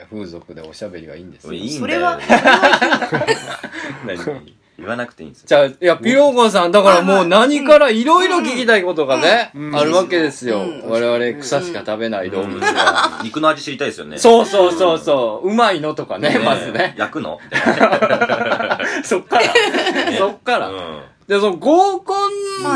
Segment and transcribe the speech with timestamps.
[0.00, 1.52] や風俗でおしゃべりはいいんですよ。
[1.52, 1.80] いいんだよ。
[1.80, 2.18] それは
[4.06, 5.46] 何言わなくていいんですよ。
[5.46, 9.76] じゃあ、いや、ピローゴンさん、だからもう何からいろいろ聞きたいことがね、うん。
[9.76, 10.62] あるわけですよ。
[10.62, 10.88] うん。
[10.88, 13.20] 我々草しか食べない動物が。
[13.22, 14.16] 肉の味知りたいですよね。
[14.16, 15.48] そうそうそうそう。
[15.48, 16.94] うまいのとかね、まずね。
[16.96, 17.38] 焼くの？
[17.44, 19.44] みたいなそっから。
[20.16, 20.68] そっから。
[20.70, 21.00] うん。
[21.28, 22.14] で、その合コ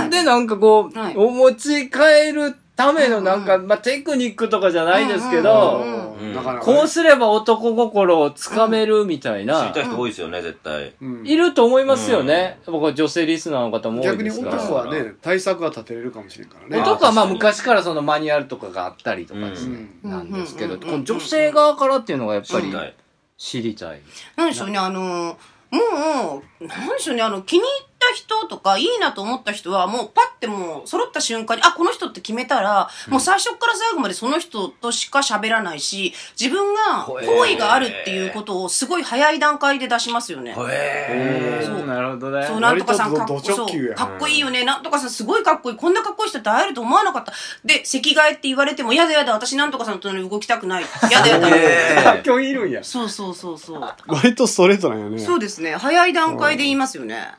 [0.04, 1.16] ンでなんかこう、はい。
[1.16, 6.03] お持ち帰るためのなんか、まあ、テクニックとかじゃないですけど、うんうんうんな
[6.42, 6.78] かなかね。
[6.78, 10.92] こうすれば男心をつかめるみたい知なりた、い人多いですよね絶対。
[11.00, 11.26] うん。
[11.26, 12.58] いると思いますよね。
[12.66, 14.56] 僕は女性リスナーの方も多い逆にですから。
[14.56, 16.82] 男はね対策が立てれるかもしれんからね。
[16.82, 20.10] 男はまあ昔からそのマニュアルとかがあったりとかですね、うん。
[20.10, 22.94] なんですけど、うんこの女性側からっていうのがやっぱり知りたい。
[23.36, 24.00] 知りたい。
[24.36, 25.36] なんでしょうね、あの、
[25.70, 40.54] もう、なんでしょうね、あの、気に入った人とか、いいなと思った人は、もうパッてもう、揃った瞬間に、あ、この人って決めたら、もう最初から最後までその人としか喋らないし、自分が好意があるっていうことをすごい早い段階で出しますよね。
[40.56, 44.64] へーそうなるほどねそう、なんとかさんかっこそうかっこいいよね。
[44.64, 45.76] なんとかさんすごいかっこいい。
[45.76, 47.32] こんなかっこいい人って会えると思わなかった。
[47.64, 50.84] で、席替えって言われても、やだやだ、私なんとかさんと動きたくない。
[51.10, 51.48] やだやだ。
[51.48, 52.82] へ今日いるんや。
[52.82, 53.94] そうそうそうそう。
[54.06, 55.76] 割とストレートなんよねそうですね。
[55.76, 57.34] 早い段階で言いますよね。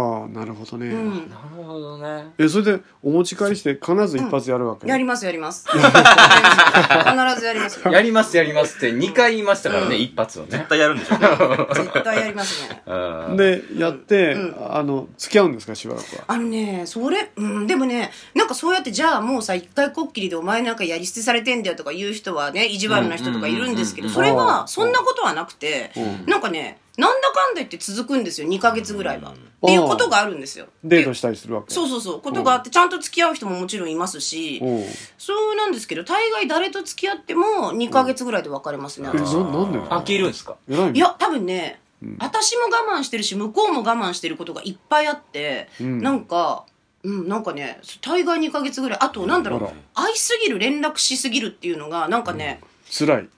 [0.00, 1.30] ああなるほどね、うん。
[1.30, 2.32] なるほどね。
[2.38, 5.66] えそれでお持ち帰りして必ず一発やるわけ、やりますやります。
[5.68, 5.98] やります。
[7.34, 7.80] 必ずやります。
[7.80, 7.92] よ。
[7.92, 10.48] やりますやりますって2回言いましたからね、一発をね。
[10.50, 10.68] 絶。
[10.68, 11.26] 対やるんでしょうね。
[11.74, 12.82] 絶対やりますね。
[12.86, 13.36] うん。
[13.36, 14.56] でやって、うん。
[14.70, 16.24] あの付き合うんですかしばらくは？
[16.28, 24.14] あのね、それ、うん、でもね、なんかそうやって、じゃあもうさ、一回こっきりでお前なんかやり捨てされてんだよとか言う人はね、意地悪な人とかいるんですけど、うん。
[24.14, 24.36] それうん。
[24.36, 29.30] は、そんなことはなくてうん、なんかね、なんだかんだ言って続くんですよ、2ヶ月ぐらいは。
[29.30, 29.34] っ
[29.66, 30.66] ていうことがあるんですよ。
[30.84, 31.72] デートしたりするわけ。
[31.72, 34.62] そうそうそう、ことがあって、ちゃんと付き合う人ももちろんいますし、
[35.18, 39.34] そうなんですけど、大概誰と付き合っても2ヶ月ぐらいで別れますね、な私。
[39.34, 39.78] なんで？
[39.78, 40.56] 飽きるんですか？
[40.68, 42.16] 偉いや、多分ね、うん。
[42.20, 46.00] 私も我慢してるし、向こうも我慢してることがいっぱいあって、うん。
[46.02, 46.64] なんか、
[47.02, 53.28] うん、なんかね、大概2ヶ月ぐらい、あと、なんだろう、愛すぎる、連絡しすぎるっていうのが、なんかね、辛い。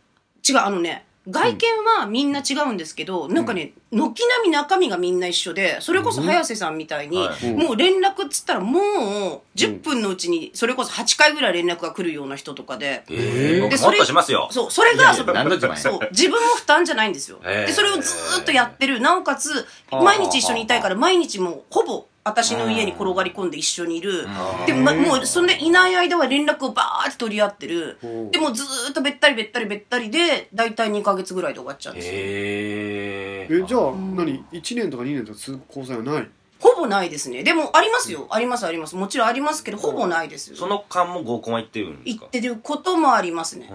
[0.49, 1.69] 違う、あのね、外見
[1.99, 7.17] はみんな違うんですけど、なんかね、軒並み中身がみんな一緒で、それこそ早瀬さんみたいに、
[7.57, 13.55] もう連絡っつったらもう10分のうちにそれこそ8回ぐらい連絡が来るような人とかで、えー。
[13.55, 14.49] で僕もっとしますよ。
[14.51, 17.39] そう、それが、そう、自分も負担じゃないんですよ。
[17.45, 19.01] で、それをずーっとやってる。
[19.01, 19.51] なおかつ、
[19.91, 20.03] はあ。
[20.03, 24.27] 毎日一緒にいたいから、毎日もう、ほぼ、私の家に転がり込んで一緒にいる。
[24.67, 27.99] で、ま、もう、そんでいない間は連絡をバーって取り合ってる
[28.31, 32.13] で、もうずーっとべったりべったりべったりで、だいたい2ヶ月ぐらいで終わっちゃうんですよ。
[32.15, 36.29] へーえじゃあ、何？1年とか2年とか通交際はない？
[36.61, 37.43] ほぼないですね。
[37.43, 38.29] でも、ありますよ。
[38.31, 38.95] ありますあります。
[38.95, 40.55] もちろんありますけど、ほぼないです。
[40.55, 42.29] その間も合コンは行ってるんですか？
[42.33, 43.69] 言ってることもありますね。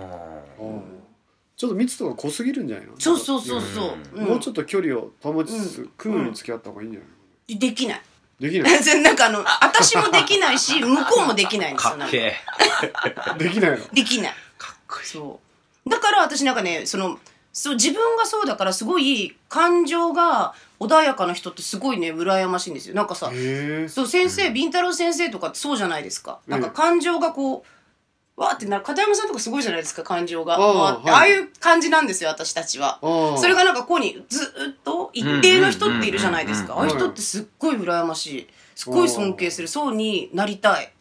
[0.62, 0.82] うん
[1.58, 2.94] ちょっと密度が濃すぎるんじゃないの？
[3.00, 4.20] そうそうそうそう。
[4.20, 7.06] うんもうちょっと距離を保ちつつ、クールに付き合った方がいいんじゃな
[7.50, 8.02] いできない。
[8.40, 11.92] できない 全然なんかあの、私もできないし、 向こうもできないんですよ。
[11.92, 12.36] かかっけえ
[13.44, 13.78] できないの？
[13.94, 14.34] できない。
[14.58, 15.40] かっこいいそ
[15.86, 15.90] う。
[15.90, 17.20] だから私なんかね、その、
[17.54, 22.94] そう、自分がそうだからすごい感情が穏やかな人ってすごいね、羨ましいんですよ。
[22.96, 23.32] なんかさ、
[23.90, 26.40] そう、先生、ビンタロウ先生とかってそうじゃないですか。
[26.48, 27.77] なんか感情がこう、
[28.38, 28.84] わーってなる。
[28.84, 30.58] 片山さんとかすごいじゃないですか、感情が。
[30.58, 33.00] ああいう感じなんですよ、私たちは。
[33.02, 36.76] それがなんかここにずっと一定の人っているじゃないですか。
[36.76, 38.48] うんああいう人ってすっごい羨ましい。
[38.76, 39.68] すっごい尊敬する。
[39.68, 40.94] そうになりたい。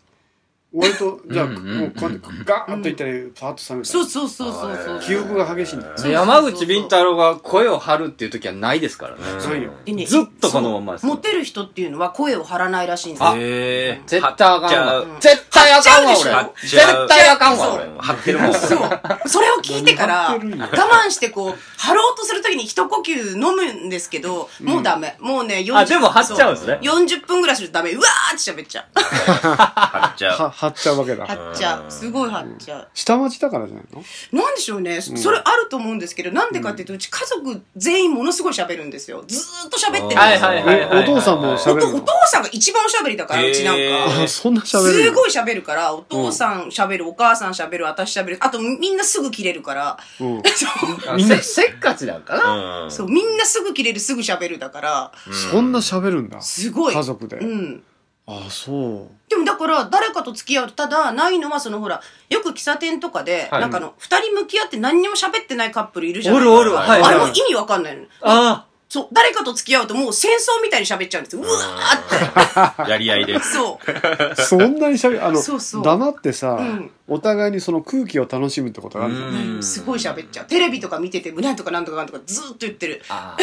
[0.75, 5.01] 割とじゃあもうこうやってガーッといったりパーッと冷めたそうそうそうそうそう。
[5.01, 9.23] 記憶が激しいんだそう山口敏太郎が声を張るっていう時はないですからね。
[9.23, 13.37] ないよでねずっとこのまんまですそうモテる人っていうのは声を張らないらしいんですあよ。
[13.39, 15.05] へー絶対あかんわ。
[15.21, 16.69] 絶対あかんわ、俺。
[16.69, 17.87] 絶対あかんわ、そう俺。
[17.99, 19.29] 張ってるもんそう。
[19.29, 25.17] それを聞いてから、我慢してこう、張ろうとするときに一呼吸飲むんですけど、もうダメ。
[25.21, 27.93] もうね、40あでも張っちゃうんですねそう40分ぐらいするとダメ。
[27.93, 28.87] うわーって喋っちゃう。
[28.95, 31.91] 張っちゃうは張っちゃうわけだ 張っちゃう。
[31.91, 32.89] すごい張っちゃう。
[32.95, 34.03] 下町だからじゃないの？
[34.43, 35.01] なんでしょうね。
[35.01, 39.25] そそれあると思うんですけど、なんでかっていうと、うち家族全員ものすごい喋るんですよ。
[39.27, 40.23] ずーっと喋ってるんですよ。
[40.23, 44.23] はいはいはいえお父さんもお喋るお父さんが一番おしゃべりだから、うちなんへか。
[44.25, 48.37] あ そんな喋るすのごい喋るから、お父さん喋る、お母さん喋る、私喋る。
[48.41, 49.99] あとみんなすぐ切れるから。
[51.17, 52.85] みんなせっかちなんかな。
[52.85, 52.91] うん。
[52.91, 55.13] そう、みんなすぐ切れる、すぐ喋るだから、
[55.51, 56.41] そんな喋るんだ。
[56.41, 56.95] すごい。
[56.95, 57.39] 家族で。
[57.39, 57.83] うん。
[58.29, 59.31] あそう。
[59.31, 63.61] でもだから、誰かと付き合うと、ただ、ないのは、そのほら、よく喫茶店とかで、はい。
[63.61, 66.73] なんかあの、二人向き合って何にも喋ってないカップルいるじゃないおるおる。
[66.75, 68.07] はいあれも意味わかんないの。
[68.23, 71.43] あそう、誰かと付き合うともう戦争みたいに喋っちゃうんですよ。
[71.43, 72.91] うわーって。
[72.91, 73.39] やり合いで。
[73.41, 74.35] そう。
[74.41, 75.83] そんなに喋るあのそうそう。
[75.83, 80.47] 黙ってさ、うんお互いにその空気を楽しむってことがあるじゃんうんすごい喋っちゃう。
[80.47, 83.03] テレビとか見てて、胸とかなんとかなんとかずーっと言ってる。
[83.09, 83.37] あ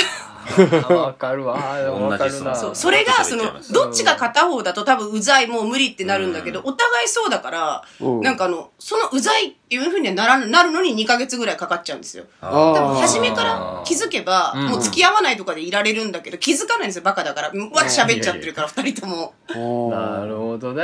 [0.89, 1.53] あ、 わかるわ。
[1.55, 2.55] わかるな。
[2.55, 2.75] そう。
[2.75, 12.25] それが、そのどっちが片方だと多分うざい、もう無理ってなるんだけど、お互いそうだから、うんなんかあの、そのうざいっていうふうにはならんなるのに2ヶ月ぐらいかかっちゃうんですよ。
[12.41, 17.49] あ多ー分初めから気づけば、うんもう付き合わないとかでいられるんだけど、気づかないんですよ、バカだから。
[17.49, 19.33] うわ、喋っちゃってるから、二人とも。
[19.89, 20.83] なるほどね。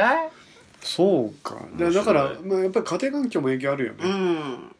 [0.81, 4.09] そうかでだから、まあ、やっぱり家庭環境も影響あるようね、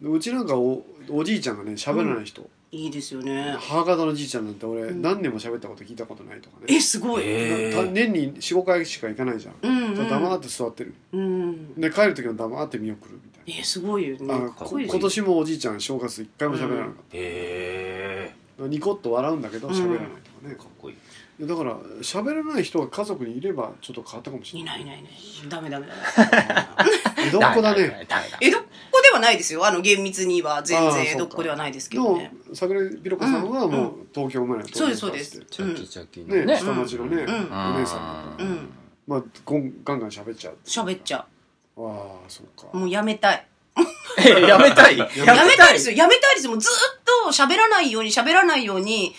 [0.10, 0.14] ん。
[0.14, 3.56] うちなんかおおじいちゃんがね喋らない人、いいですよね。
[3.60, 5.02] 母方のじいちゃんなんて俺、ん。
[5.02, 6.66] 何年も喋ったこと聞いたことないとかね。
[6.76, 7.24] え、すごい。
[7.24, 10.08] 年に45回しか行かないじゃん、うんうん。
[10.10, 10.94] 黙って座ってる。
[11.14, 11.76] うん。
[11.76, 14.28] で帰る時も黙って見送るみたいえ、すごいよね。
[14.28, 14.86] な、あかっこいい。
[14.86, 18.36] です今年もおじいちゃん正月一回も喋らなかっえ。
[18.60, 20.54] た、ニコッと笑うんだけどうん喋らないとかね。
[20.54, 20.96] ー、かっこいい
[21.42, 25.50] だから喋らない人が家族にいればちょっと変わったかもしれないないいいないいない。
[25.50, 27.28] ダメダメダメ。
[27.28, 28.06] 江戸っ子だね。
[28.10, 29.66] ダメだ江戸っ子ではないですよ。
[29.66, 32.34] あの、厳密には全然江戸っ子ではないですけどのね。
[32.54, 36.58] 桜井ピロコさんはもう東京生まれのそうですそうです東チャキチャキねね。
[36.58, 37.34] 下町のね、うん
[37.76, 38.70] お姉さんうん。
[39.08, 41.26] まあゴンガンガン喋っちゃう喋っちゃあ
[41.78, 41.84] あ
[42.28, 42.78] そうかう。
[42.78, 43.46] もうやめたい。
[44.20, 44.98] えやめたい？
[44.98, 45.96] ややめたいですよ。
[45.96, 46.52] やめたいですよ。
[46.52, 49.16] もうずーっと喋らないように、喋らないように、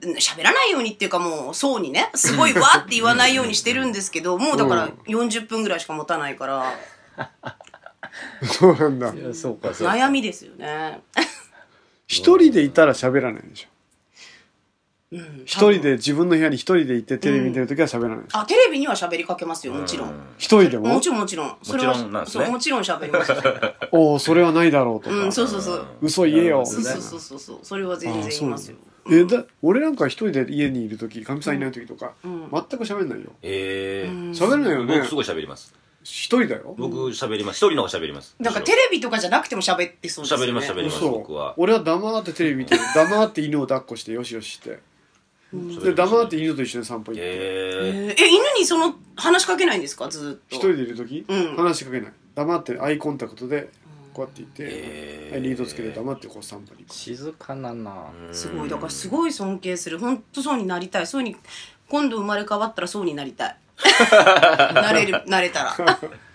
[0.00, 6.74] 喋らないようにっていうかもう、そうにね、すごいわって言わないようにしてるんですけど、もうだから40分ぐらいしか持たないから、
[8.42, 9.94] そうなんだいやそうかそうか。
[9.94, 11.00] 悩みですよね。
[12.06, 13.68] 一人でいたら喋らないでしょ
[15.12, 20.12] うん一人で自分の部屋に一人でいてテレビ見てる時は喋らないでしょあ、テレビには喋りかけますよ、もちろん。
[20.38, 20.94] 一人でも？
[20.94, 21.56] もちろんもちろん。
[21.62, 23.36] それはもちろんなんですねそうもちろん喋りますよ。
[23.90, 25.86] おおそれはないだろうとか、うん、そうそうそう。
[26.00, 27.58] 嘘言えよそうそうそうそうそう。
[27.62, 28.76] それは全然言いますよ。
[29.10, 32.40] えだ俺なんか一人で家にいる時かみさんいない時とか、うん。
[32.50, 33.32] 全く喋んないよ。
[33.42, 34.96] えー、喋んないよね。
[34.96, 35.74] 僕すごい喋ります。
[36.02, 36.74] 一人だよ。
[36.78, 37.56] 僕喋ります。
[37.58, 38.34] 一人の方が喋ります。
[38.38, 40.44] なんかテレビとかじゃなくても喋ってそうですよね。
[40.44, 41.54] 喋ります喋ります嘘僕は。
[41.56, 44.78] 俺は黙ってテレビ見てる 黙って犬を抱っこしてよしよしして。
[45.52, 50.08] で黙って犬と一緒に散歩行って、ええーえ、犬にその、話しかけないんですか？
[50.08, 50.56] ずーっと。
[50.56, 51.56] 一人でいる時、うん。
[51.56, 52.12] 話しかけない。
[52.36, 53.68] 黙ってアイコンタクトで
[54.12, 57.90] こうやっていて、えーはいリードつけて黙ってこう散歩に行く静かなな。
[58.30, 58.68] ーすごい。
[58.68, 59.98] だからすごい尊敬する。
[59.98, 61.06] 本当そうになりたい。
[61.06, 61.36] そうに、
[61.88, 63.56] 今度生まれ変わったらそうになりたい。
[64.74, 65.76] なれる、なれたら。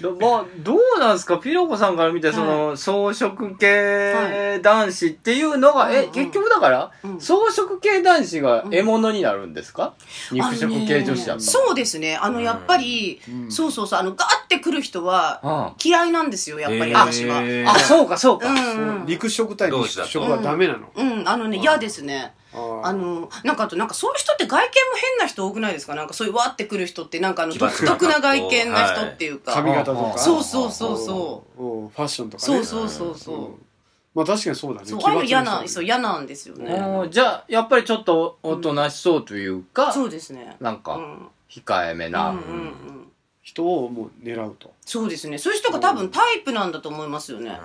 [0.00, 1.38] どまあ、どうなんですか？
[1.38, 7.20] ピロコさんから見て、その、装飾系男子っていうのが、え、結局だから、うん。
[7.20, 9.94] 装飾系男子が獲物になるんですか、
[10.32, 11.40] 肉食系女子だと。
[11.40, 12.16] そうですね。
[12.20, 13.50] あの、やっぱり、うん。
[13.52, 17.40] そうそうそう、あの、ガーって来る人は、あ嫌いなんですよ、やっぱりえー私は。
[17.42, 18.48] えーあ、そうか、そうか。
[18.48, 18.64] うんそう。
[18.76, 19.06] うん。
[19.06, 22.32] 肉食対肉食はダメなの、うん、あのね、嫌ですね。
[22.54, 24.70] あの、なんかあと、なんかそういう人って外見も
[25.18, 25.94] 変な人多くないですか？
[25.94, 29.52] なんかそういうわってくる人って、なんかあの、独特な外見な人っていうか。
[29.52, 30.18] 髪型とか？
[30.18, 31.62] そうそうそうそう。
[31.62, 33.36] うんファッションとかねそうそうそうそう。
[33.36, 33.66] うん
[34.14, 37.08] まあ確かにそうだねそう、ああいうの嫌な、そう、嫌なんですよね。
[37.10, 40.54] じゃあ、やっぱりちょっとおとなしそうというか、そうですね。
[40.60, 41.28] なんか、うん。
[41.50, 42.28] 控えめな。
[42.28, 42.46] うんうんう
[42.92, 43.12] ん。
[43.42, 45.36] 人をもう狙うとそうですね。
[45.36, 47.58] そういう人が多分タイプなんだと思いますよね。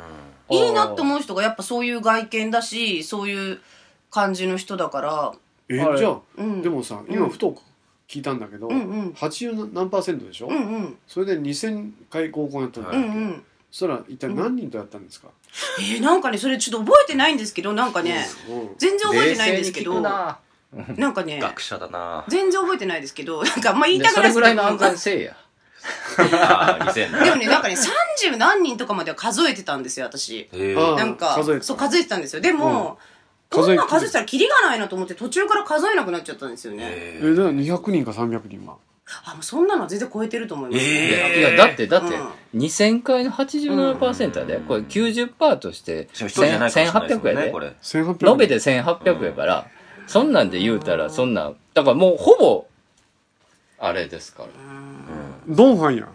[0.49, 3.61] うんいいなと思う人がやっぱそういう外見だし、そういう
[4.11, 5.33] 感じの人だから、
[5.69, 6.61] えあれじゃあ、うん。
[6.61, 7.55] でもさ今ふと
[8.07, 9.09] 聞いたんだけど、うんうん。
[9.11, 10.97] 80何パーセントでしょ、うんうん。
[11.07, 13.43] それで2000回合コンやったんだっけ、うんうん。
[13.71, 15.27] そしたら一体何人とやったんですか、
[15.79, 18.69] えー、なんかね、それちょっと覚えてないんですけど、なんかね、うん。
[18.77, 20.39] 全然覚えてないんですけど、な。
[20.97, 22.25] なんかね、学者だな。
[22.27, 25.35] 全然覚えてないですけど、なんかあんま言いでたくないですけどそれぐらいの安全性や。
[26.41, 27.75] あー2000でもね、なんかね、
[28.21, 30.49] 30何人とかまでは数えてたんですよ、私。
[30.53, 32.41] なんか、数えそう、数えてたんですよ。
[32.41, 33.18] でも、うん
[33.51, 36.83] こんなん数えたらキリがないなと思って途中から数えなくなっちゃったんですよね。
[36.87, 38.77] えだから200人か300人は。
[39.25, 40.91] あ、もうそんなのは全然超えてると思います、ね。
[40.91, 47.59] えいや、だって、だってうん、2000回の87%やで、これ90%として、一人じゃないかもしれないですも1800やでんねこ。
[47.59, 47.75] れ。
[47.81, 49.67] 1800人延べで1800やから、
[50.05, 52.67] そんなんで言うたら、そんな、だからもうほぼ、
[53.79, 54.49] あれですから。
[55.47, 56.07] ドンファンや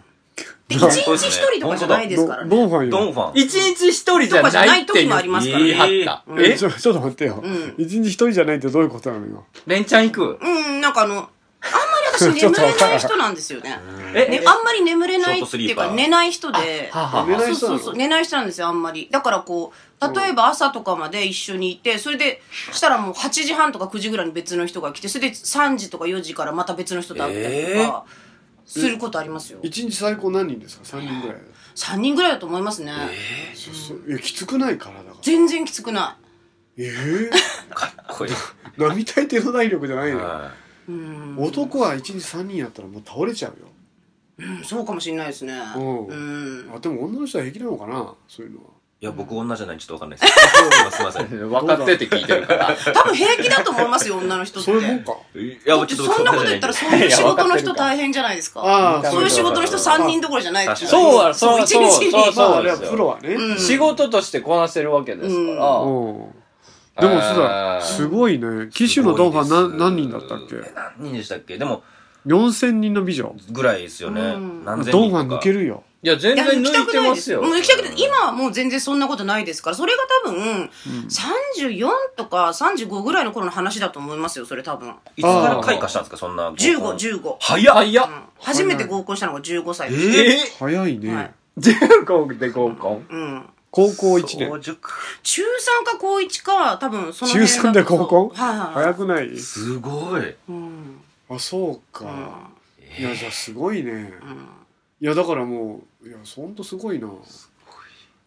[0.67, 2.49] で、一日一人とかじゃないですからね。
[2.49, 5.65] ドンファンやドンファン一日一人じゃないってとかじゃない時もありますからね。
[5.65, 6.23] 言い張った。
[6.41, 7.75] ええちょちょっと待ってよ、うん。
[7.77, 9.45] 一日一人じゃないってどういうことなのよ。
[9.67, 10.39] レンちゃん行く？
[10.41, 11.29] うん、なんかあの、あんま
[12.01, 13.79] り私眠れない人なんですよね。
[14.15, 16.89] えね、あんまり眠れないっていうか、寝ない人で。
[16.91, 17.75] はは寝ない人なの？
[17.75, 19.07] そうそうそう、寝ない人なんですよ、あんまり。
[19.11, 22.41] だからこう、例えば朝とかまで一緒にいて、それで、
[22.71, 28.05] したらもう8時半とか9時ぐらいに別の人が来て、それで3時とか4時からまた別の人と会ったりとか、
[28.65, 29.59] することありますよ。
[29.61, 31.37] 一日最高何人ですか？3人ぐらい、
[31.75, 32.91] 3人ぐらいだと思いますね。
[33.53, 35.13] そそいやきつくない体が。
[35.21, 36.17] 全然きつくな
[36.77, 37.29] ええ
[37.73, 38.33] かっこいい。
[38.77, 40.51] 並大抵の体力じゃないのよ、は
[40.89, 41.35] うん。
[41.39, 43.67] 男は一日3人やったらもう倒れちゃうよ。
[44.37, 45.53] うん、そうかもしれないですね。
[45.75, 46.07] うん。
[46.07, 46.71] うん。
[46.75, 48.13] あでも女の人は平気なのかな？
[48.27, 48.65] そういうのは
[49.01, 50.33] いや、僕女じゃないちょっとわかんないです。
[50.95, 51.25] すいません。
[51.25, 52.75] い分かってって聞いてるから。
[52.93, 54.71] 多分平気だと思いますよ、女の人って。
[54.71, 55.13] そういうもんか
[55.65, 58.61] や、だってそんなこと言ったらそういう仕事の人大変じゃないですか？
[58.61, 60.89] ああそういう仕事の人3人どころじゃない確かに。
[60.91, 62.11] そうはそう一日に。
[62.11, 65.67] そうそうまああれはプロはねうん仕事としてこなせるわけですから。
[65.77, 66.31] うん。
[66.97, 68.69] でもそうだすごいね。
[68.73, 70.55] 機種のドンファン何何人だったっけ？
[70.99, 71.57] 何人でしたっけ？
[71.57, 71.83] でも、
[72.25, 74.21] 4000人の美女ぐらいですよね。
[74.21, 77.41] うん何千ドンファン人とか抜けるよいや、全然抜いてますよ。
[77.41, 80.69] もう抜きたくない今はもう全然そんなことないですから、それが多分、
[81.09, 84.93] 34とか35ぐらいの頃の話だと思いますよ、それ多分。
[85.17, 86.57] いつから開花したんですか、そんな合コン。
[86.57, 87.37] 15、15。
[87.39, 88.07] 早っ早っ。
[88.07, 90.53] うん初めて合コンしたのが15歳えです。
[90.57, 90.59] ー？
[90.59, 93.05] 早いね、はい15で合コン？
[93.09, 93.45] うん。
[93.71, 98.29] 高校1年中3か高1か、多分その中3で合コン？
[98.29, 98.73] はいはいはい。
[98.73, 99.35] 早くない？
[99.39, 100.35] すごい。
[100.49, 100.94] うん。
[101.29, 102.51] あそうか、
[102.97, 103.03] うん。
[103.03, 104.09] いやじゃあすごいね、うん。
[105.01, 107.09] いやだからもういやほんとすごいな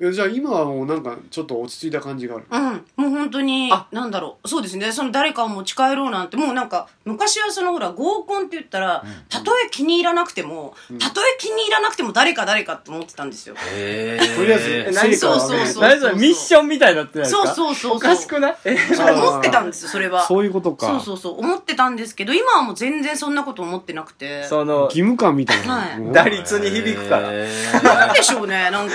[0.00, 2.44] いやじゃあ今はもうなんかちょっと落ち着いた感じがある。
[2.48, 2.62] うん、
[3.04, 13.56] もう本当にあ、なんだろう、そうですね、その誰かを持ち帰ろうなんて、もうなんか、昔はそのほら、合コンって言ったら、たとえ気に入らなくても、たとえ気に入らなくても誰か誰かって思ってたんですよ。
[13.74, 14.92] えとりあえずー。
[14.92, 17.96] 成果そうそうそう何それミッションみたいになってないですそうかそうそうそう。
[17.96, 18.56] おかしくない？
[18.66, 20.22] えそう思ってたんですよ、それは。
[20.22, 20.86] そういうことか。
[20.86, 24.44] そうそうそう、思ってたんですけど、今はもう全然そんなこと思ってなくて。
[24.44, 26.12] その義、務感みたいな、はい。
[26.12, 27.28] 打率に響くから。
[27.32, 27.48] え
[27.82, 28.94] なんでしょうね、なんか。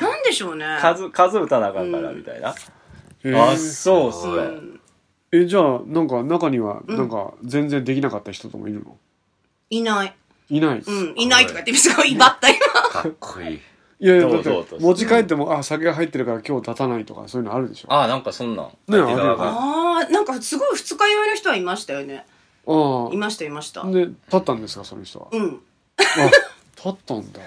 [0.00, 0.78] な んでしょうね。
[0.80, 2.54] 数、数打たなあかんから、みたいな。
[3.24, 4.32] へーあ、そうっすね。
[4.32, 4.80] うん
[5.32, 8.96] えじゃあなんか中にはうんなんか全然できなかった人ともいるの、
[9.70, 10.14] いない。
[10.48, 12.58] いない、うん、いないとか言ってみすごい威張った今。
[12.58, 13.60] ーかっこいい。
[13.98, 17.92] いやいやだどうぞって持ち帰っても、あ酒が入ってるから今日立たないとかそういうのあるでしょ？
[17.92, 18.66] ああ、なんかそんなん。
[18.66, 22.24] ねあるよね相手側がああ、なんかすごい二日酔いの人はいましたよね。
[22.68, 23.84] あいました、いました。
[23.84, 25.60] あで立ったんですかその人はうん。
[25.98, 26.02] あ
[26.76, 27.40] 立ったんだ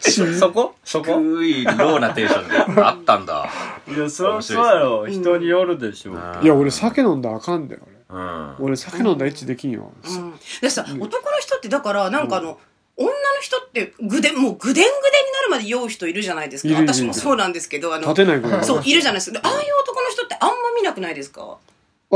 [0.00, 0.74] そ そこ？
[0.84, 1.18] そこ？
[1.20, 3.48] 低いローなテンションであったんだ。
[3.88, 5.06] いや、そ面白いやろ。
[5.06, 6.12] 人によるでしょ。
[6.42, 8.56] いや俺酒飲んだらあかんだよ俺うん。
[8.60, 10.34] 俺酒飲んだらエッチできんよ、うん。
[10.60, 11.08] でさ、男の
[11.40, 12.58] 人ってだから、なんかあの、
[12.96, 14.86] 女の人ってぐで、もうぐでんぐでんに
[15.32, 16.68] なるまで酔う人いるじゃないですか。
[16.68, 19.40] いるいる私もそうなんですけど、あの立、てないぐらいそう、いるじゃないですか。
[19.40, 21.56] でああいう男の人ってあんま見なくないですか？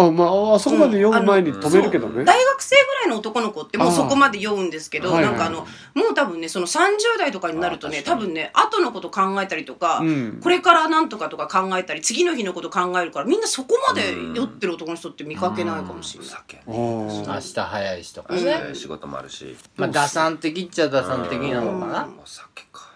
[0.05, 6.81] あまああそこまで読む前に止めるけどね、大学生ぐらいの男の子ってもうそこまで酔うんですけど、あーなんかあの、はいもう多分ね、その30
[7.19, 16.31] 代とかになるとね、多分ね、後のこと考えたりとか、うんこれからなんとかとか考えたり、次の日のこと考えるから、みんなそこまで酔ってる男の人って見かけないかもしれない。
[16.31, 18.51] 酒あ明あ日早いしとかうんね。
[18.69, 19.57] えー仕事もあるし。
[19.77, 22.09] まあ、打算的っちゃ打算的なのかな。
[22.23, 22.89] お酒か。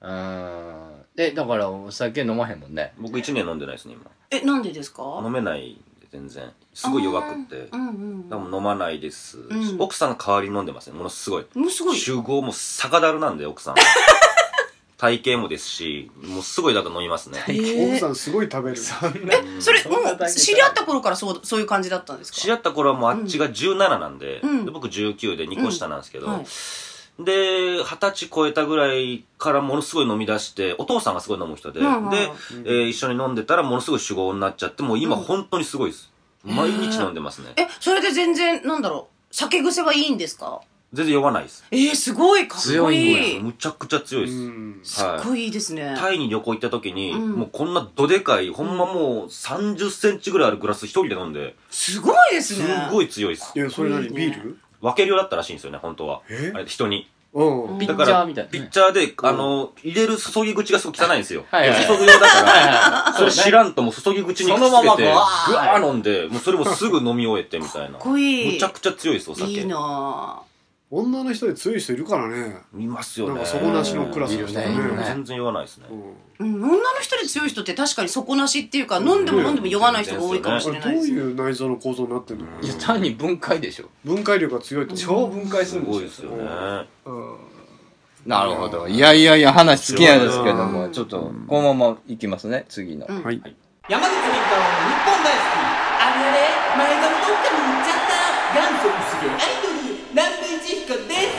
[0.00, 0.92] うん。
[1.14, 2.92] で、だからお酒飲まへんもんね。
[2.98, 4.10] 僕1年飲んでないですね、今。
[4.30, 5.20] え、なんでですか？
[5.24, 5.78] 飲めない
[6.12, 6.52] 全然。
[6.74, 7.68] すごい弱くって。
[7.72, 10.96] うんうん飲まないです、ん奥さんが代わりに飲んでますね。
[10.96, 11.46] ものすごい。
[11.54, 11.96] もうすごい。
[11.96, 13.74] 集合も酒だるなんで、奥さん。
[14.98, 17.42] 体型もですし、もうすごいだから飲みますね。
[17.48, 22.38] えー奥さんすごい食べるえ、それ、そんなもう、だけ知り合った頃からそう、そういう感じだったんですか？
[22.38, 26.46] 知り合った頃はもうあっちが17なんで、うんで僕19で2個下なんですけど、うんはい
[27.18, 32.28] で、二十歳超えたぐらいからものすごい飲み出して、お父さんがすごい飲む人で、うんうんで、
[32.64, 36.10] えー一緒に飲んでたらものすごい酒豪になっちゃって、もう今本当にすごいです。
[36.44, 37.52] 毎日飲んでますね。
[37.56, 40.60] え、それで全然、なんだろう、酒癖はいいんですか？
[40.92, 41.64] 全然酔わないです。
[41.70, 43.40] えー、すごい、かっこいい。
[43.40, 44.38] むちゃくちゃ強いです。
[44.38, 45.94] うんすっごいいいですね。
[45.96, 52.88] タイに旅行行った時に、うんもうこんなどでかい、ほんまもう30センチぐらいあるグラス一人で飲んで、すごいですすね。
[52.90, 53.58] ごい強いですい。
[53.60, 54.08] やそれ何？
[54.10, 54.58] ビール？
[54.82, 56.20] 分けるようだったらしいんですよね、本当は。
[56.28, 56.52] え？
[56.54, 57.08] あれ人に。
[57.34, 61.46] うんピッチだからャーみたいなねピッチャーで、あの、入れる注ぎ口がすごい汚いんですよ。
[61.50, 67.92] はいはい注ぐようだから、は いそれ知らんともう注ぎ口にくっつそのままけて、ぐぐわわーー飲んで、もうそれもすぐ飲み終えてみたいな。
[67.92, 68.52] かっこいい。
[68.52, 69.50] むちゃくちゃ強いです、お酒。
[69.50, 70.42] いいな
[70.94, 72.54] 女の人で強い人いるからね。
[72.70, 73.36] 見ますよね。
[73.36, 74.74] なんか底なしのクラスの人ね。
[74.74, 75.02] いるね。
[75.06, 75.86] 全然酔わないですね。
[76.38, 76.54] うん。
[76.54, 79.54] うん、女の人で強い人って確かに底なしっていうか、飲んでも飲ん。
[79.54, 81.10] でも酔わない人が多いかもしあれどうれないです。
[81.12, 83.88] いう内臓の構造になってんのいや、単に分解でしょ。
[84.04, 86.30] 分解力が強いって超分解すするんごいですよ。
[86.32, 86.44] ね。
[88.26, 88.86] なるほど。
[88.86, 93.06] いやいやいや、話尽きないですけども、ちょっと、このままいきますね、次の。
[93.08, 93.22] うん。
[93.22, 93.40] はい。
[93.88, 95.56] 山口み太郎の日本大好き。
[96.02, 96.38] あれあれ
[96.76, 98.12] 前髪どっかに行っちゃった。
[98.52, 99.72] 元祖薄毛アイドル
[100.12, 101.32] 南部一彦です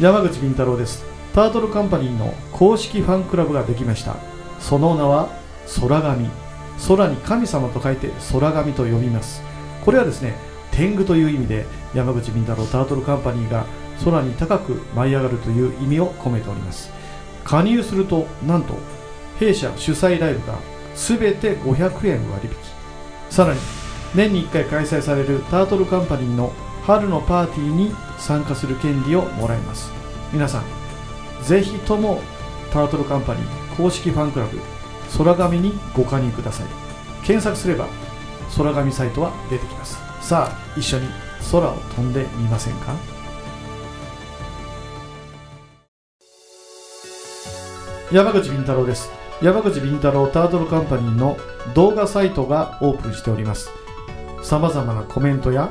[0.00, 1.04] 山口敏太郎です。
[1.34, 4.14] タートルカンパニーの公式ファンクラブができました。
[4.60, 5.28] その名は
[5.80, 6.30] 空神。
[6.86, 9.42] 空に神様と書いて空神と呼びます。
[9.84, 10.36] これはですね
[10.70, 13.66] 天狗という意味で山口敏太郎タートルカンパニーが
[14.04, 16.92] 空に高く舞い上がるという意味を込めております。
[17.42, 18.74] 加入するとなんと
[19.40, 20.60] 弊社主催ライブが
[20.94, 22.54] 全て500円割引。
[23.30, 23.58] さらに
[24.14, 26.52] 年に1回開催されるタートルカンパニーの
[26.84, 29.90] 春のパーティーに参加する権利をもらえます。
[30.32, 30.64] 皆さん
[31.44, 32.20] ぜひとも
[32.72, 34.58] タートルカンパニー公式ファンクラブ
[35.16, 36.66] 空紙にご加入ください。
[37.24, 37.86] 検索すれば
[38.56, 39.98] 空紙サイトは出てきます。
[40.20, 41.08] さあ一緒に
[41.50, 42.94] 空を飛んでみませんか？
[48.12, 49.10] 山口敏太郎です。
[49.40, 51.36] 山口敏太郎タートルカンパニーの
[51.74, 53.70] 動画サイトがオープンしております。
[54.42, 55.70] さまざまなコメントや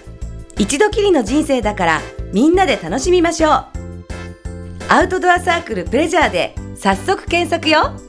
[0.61, 2.01] 一度きりの人生だから
[2.31, 3.51] みんなで楽しみましょう
[4.89, 7.99] アウトドアサークルプレジャーで早速検索よ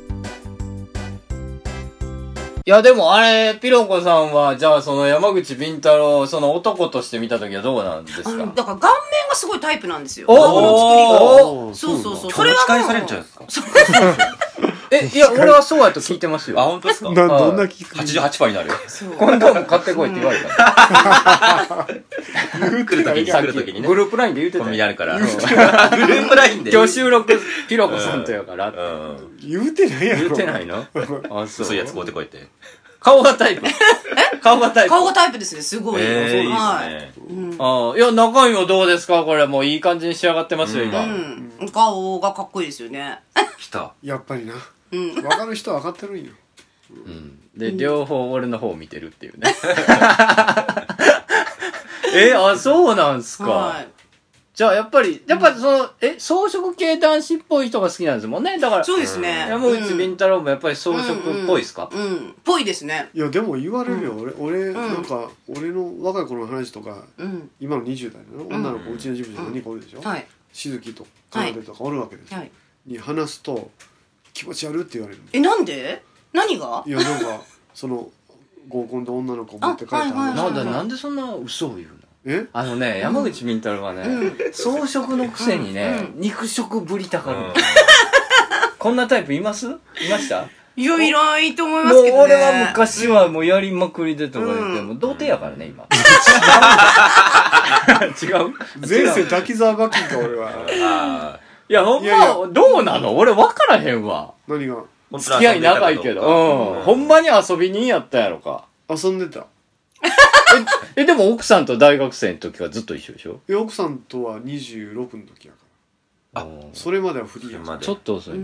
[2.67, 8.31] いや、でもあれ、ピロコさんは、じゃあその山口敏太郎、その男として見たときはどうなんですか？
[8.31, 8.83] だから顔面
[9.31, 10.27] がすごいタイプなんですよ。
[10.29, 11.23] お顎の作りが。
[11.45, 12.31] おそうそうそう。
[12.31, 14.42] そそれれはもう期待されるんじゃないですか？
[14.95, 16.61] え、いや、俺はそうやと聞いてますよ。
[16.61, 17.11] あ、本当ですか？
[17.13, 18.75] などんな聞く88%になるよ。
[19.19, 21.87] コンドーム買ってこいって言われた。
[22.87, 23.95] 来るときに、来るときにねグ。
[23.95, 25.19] ループラインで言うてたよコンビニあるから。
[25.19, 26.71] グループラインで。
[26.73, 28.69] 今日収録、ピロコさんとやから。
[28.69, 29.39] うん。
[29.41, 30.85] 言うてないやろ言うてないの？
[31.31, 31.67] あ、そう。
[31.67, 32.47] そういうやつ買うてこいって。
[33.01, 33.63] 顔がタイプ？
[34.43, 34.91] 顔がタイプ？
[34.91, 36.03] 顔がタイプですね、すごい。
[36.03, 36.91] ええ、いいはい。
[36.91, 37.57] ですね。
[37.59, 39.25] ああ、いや、中身はどうですか？
[39.25, 41.01] これ、もういい感じに仕上がってますよ、今。
[41.01, 41.51] うん。
[41.73, 43.19] 顔がかっこいいですよね。
[43.59, 43.93] 来た。
[44.03, 44.55] やっぱりな
[44.93, 45.15] うん。
[45.15, 46.33] 分かる人は分かってるんよ
[46.91, 49.55] うんで、両方俺の方を見てるっていうね。
[52.15, 53.45] え、あ、そうなんすか。
[53.51, 53.89] はい。
[54.55, 58.59] じゃあ、やっぱり、やっぱその、え、装飾系男子っぽい人が好きなんですもんね。
[58.59, 59.47] だから、そうですね。
[59.49, 62.35] 山口敏太郎もやっぱり装飾っぽいですか、うんうん。
[62.45, 63.09] ぽいですね。
[63.15, 67.51] いやでも言われるよ、俺俺、んなんか俺の若い頃の話とかうん。
[67.61, 70.27] 今の20代の女の子うちの事務所何人かおるでしょ、はい。
[70.53, 72.51] しずきとかなでとかおるわけですよ、はい。
[72.87, 73.71] に話すと
[74.33, 76.03] 気持ち悪いって言われるえ、なんで？
[76.33, 76.83] 何が？
[76.87, 77.41] いやなんか
[77.75, 78.09] その
[78.69, 81.95] 合コンで女の子持って帰ったあはいはい話なんだ、なんでそんな嘘を言うの？
[82.25, 82.47] え？
[82.53, 84.05] あのね、山口敏太郎はね、
[84.53, 87.39] 装飾のくせにね、肉食ぶりたがる。
[87.41, 87.53] の、
[88.79, 89.67] こんなタイプいます？
[89.67, 89.71] い
[90.11, 90.47] ました？
[90.75, 92.23] いや、いないと思いますけどね。
[92.23, 94.87] 俺は昔はもうやりまくりでとか言って、うん。
[94.89, 95.85] もう童貞やからね、今。
[98.23, 98.55] 違う？
[98.89, 100.51] 前世滝沢馬琴か俺は。
[100.83, 101.39] あ
[101.73, 102.47] いや、ほんまいやいや。
[102.49, 103.17] どうなの？
[103.17, 104.35] 俺分からへんわ。
[104.47, 104.85] 何が？
[105.11, 105.19] あ。
[105.19, 106.21] 付き合い長いけど。
[106.21, 106.83] うん。
[106.83, 108.67] ほんまに遊び人やったやろか。
[108.91, 109.47] 遊んでた。
[110.97, 113.41] え、でも奥さんと大学生の時はずっと一緒でしょ？
[113.49, 115.59] え奥さんとは26の時やか
[116.35, 116.43] ら。
[116.43, 117.87] あそれまではフリーやからまで。
[117.87, 118.41] ちょっと遅いか。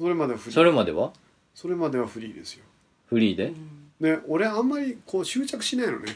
[0.00, 0.54] それまではフリー。
[0.54, 1.12] それまでは？
[1.54, 2.64] それまではフリーですよ。
[3.06, 3.52] フリーで？
[4.00, 6.06] ね俺あんまりこう執着しないのね。
[6.06, 6.12] な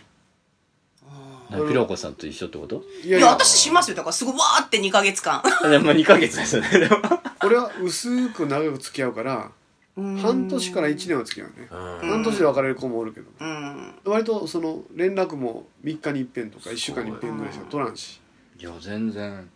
[1.69, 2.83] ピロコさんと一緒ってこと？
[3.05, 3.97] いやいや、私しますよ。
[3.97, 5.43] だからすごいわーって2ヶ月間。
[5.71, 6.69] でも2ヶ月ですよね。
[6.71, 6.97] で も
[7.45, 9.51] 俺は薄く長く付き合うから
[9.97, 11.69] 半年から1年は付き合うね。
[11.71, 13.27] 半年で別れる子もおるけど。
[13.41, 13.95] うん。
[14.05, 18.21] 割とその連絡も3日に一遍とか1週間に一遍ぐらいしか取らんし。
[18.59, 19.51] いや、全然。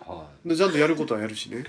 [0.00, 1.64] はでちゃんとやることはやるしね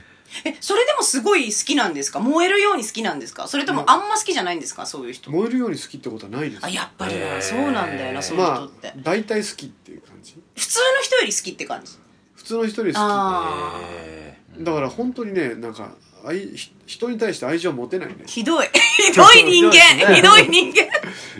[0.45, 2.19] え、それでもすごい好きなんですか？
[2.19, 3.47] 燃えるように好きなんですか？
[3.47, 4.85] それともあんま好きじゃないんですか？
[4.85, 5.31] そういう人。
[5.31, 8.87] 燃えるように好きってことはないですあ、やっぱりな、そうなんだよな、そういう人まって。
[8.89, 8.93] あ。
[8.97, 10.35] 大体好きっていう感じ。
[10.55, 11.93] 普通の人より好きって感じ？
[12.35, 14.63] 普通の人より好き。
[14.63, 15.91] だから本当にねなんか
[16.25, 18.15] 愛ひ人に対して愛情持てないね。
[18.23, 18.67] ーひどい。
[19.07, 19.79] ひどい人間。
[20.15, 20.83] ひどい人間。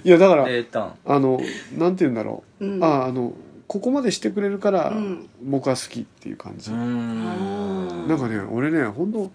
[0.04, 0.46] いやだから。
[0.46, 1.42] あの
[1.78, 2.84] なんて言うんだろう、うん。
[2.84, 3.34] ああの
[3.70, 5.30] ここまでしてくれるからん。
[5.44, 8.08] 僕は好きっていう感じ、うーん。
[8.08, 9.32] なんかね俺ね本当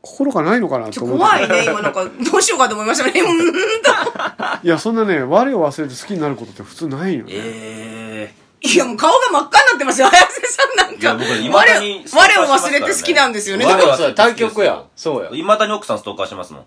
[0.00, 1.24] 心がないのかなと思って。
[1.24, 1.82] 怖いね、今。
[1.82, 3.12] なんか、どうしようかと思いましたね。
[4.62, 7.32] いやそんなね我を忘れて好きになることって普通ないよね。
[7.32, 11.16] えいや、もう顔が真っ赤になってますよ、綾瀬さんなんいやか。
[11.18, 13.66] 僕未だに我我を忘れて好きなんですよね。
[13.66, 14.84] 我はそう対局や。
[14.94, 15.30] そうや。
[15.32, 16.64] いまだに奥さんストーカーしてますもん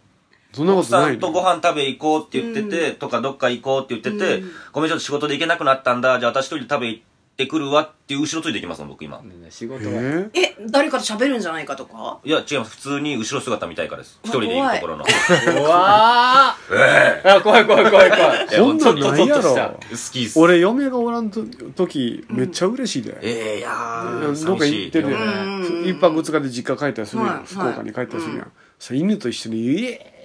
[0.53, 7.01] そんなこ奥とないさんとご飯食べ行こうって言ってて、とかどっか行こうって言ってて、ごめんちょっと仕事で行けなくなったんだ、じゃあ私一人で食べ行っ
[7.37, 9.21] てくるわっていう後ろついていきますもん、僕今。
[9.51, 9.91] 仕事は。
[10.33, 12.17] ええ、誰かと喋るんじゃないかとか？
[12.23, 12.71] いや、違います。
[12.71, 14.19] 普通に後ろ姿見たいからです。
[14.23, 15.05] 一人で行くところの。
[15.05, 17.67] うわーあ怖い。
[17.67, 19.39] 怖い怖い怖いそんなんないやろ。
[19.39, 19.69] ちょっとゾッとした。
[19.69, 20.39] 好きっす。
[20.39, 21.43] 俺嫁がおらんと
[21.75, 25.27] 時めっちゃ嬉しいで、ええいやー、どっか行ってるや寂
[25.67, 25.89] しいよねん。
[25.89, 30.16] 一泊二日で実家帰ったりするやん、はい福岡に帰ったりするやん、さ犬と一緒に「イエ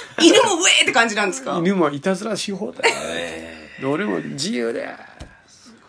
[0.22, 1.52] 犬もウェーって感じなんですか？
[1.52, 2.92] ーイ!」犬もいたずらし放題。
[3.84, 4.88] 俺も自由で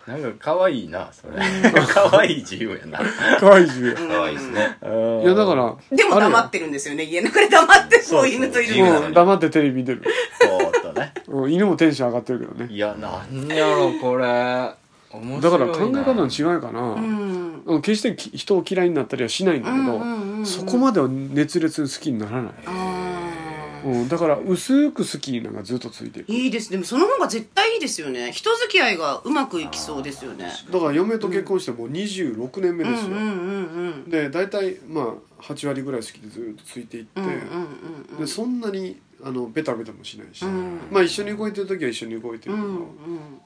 [0.06, 1.36] なんか可愛いなそれ。
[1.86, 2.98] 可愛い自由やな。
[3.38, 3.96] かわいい自由。
[3.98, 4.76] えかわいいですね。
[5.22, 7.04] いやだからでも黙ってるんですよね。
[7.04, 10.02] 家の中で黙って、こう犬といるそうそうのうん、黙ってテレビ見てる、
[10.40, 11.12] そうっとね。
[11.28, 12.66] うん、犬もテンション上がってるけどね。
[12.72, 14.24] いやなんやろこれ。
[15.12, 15.74] 面だ白いな。
[15.74, 17.62] から考え方の違いかな、うん。
[17.66, 22.70] うん決してき人を嫌いになったりはしないんだけど、うんうんうんうんそこまでは熱烈に好きにならない、あ
[23.84, 26.26] うん、だから薄く好きなんかずっとついてる。
[26.26, 26.70] ーいいです。
[26.70, 28.32] でもその方が絶対いいですよね。
[28.32, 30.46] 人付き合いがうまくいきそうですよね。
[30.70, 37.26] だから嫁と結婚してもう26年目ですよ、うんうんうんで大体まあ8割ぐらい好きでずっとついていって、うん。
[37.26, 37.38] うんうん
[38.12, 38.18] うん。
[38.18, 40.80] でそんなにあのベタベタもしないし、ん。
[40.90, 42.78] まあ一緒に動いてる時は一緒に動いてるけど、うん。